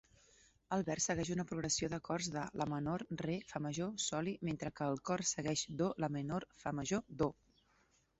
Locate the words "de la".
2.35-2.65